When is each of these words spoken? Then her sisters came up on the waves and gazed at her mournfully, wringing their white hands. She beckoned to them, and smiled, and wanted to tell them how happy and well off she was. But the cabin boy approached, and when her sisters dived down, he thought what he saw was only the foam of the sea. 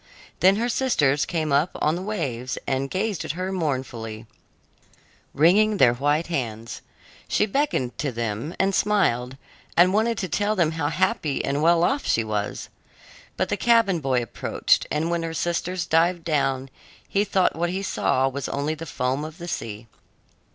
Then 0.39 0.55
her 0.55 0.67
sisters 0.67 1.27
came 1.27 1.51
up 1.51 1.69
on 1.79 1.95
the 1.95 2.01
waves 2.01 2.57
and 2.65 2.89
gazed 2.89 3.23
at 3.23 3.33
her 3.33 3.51
mournfully, 3.51 4.25
wringing 5.31 5.77
their 5.77 5.93
white 5.93 6.25
hands. 6.25 6.81
She 7.27 7.45
beckoned 7.45 7.99
to 7.99 8.11
them, 8.11 8.55
and 8.59 8.73
smiled, 8.73 9.37
and 9.77 9.93
wanted 9.93 10.17
to 10.17 10.27
tell 10.27 10.55
them 10.55 10.71
how 10.71 10.87
happy 10.89 11.45
and 11.45 11.61
well 11.61 11.83
off 11.83 12.03
she 12.07 12.23
was. 12.23 12.67
But 13.37 13.49
the 13.49 13.57
cabin 13.57 13.99
boy 13.99 14.23
approached, 14.23 14.87
and 14.89 15.11
when 15.11 15.21
her 15.21 15.35
sisters 15.35 15.85
dived 15.85 16.23
down, 16.23 16.71
he 17.07 17.23
thought 17.23 17.55
what 17.55 17.69
he 17.69 17.83
saw 17.83 18.27
was 18.27 18.49
only 18.49 18.73
the 18.73 18.87
foam 18.87 19.23
of 19.23 19.37
the 19.37 19.47
sea. 19.47 19.85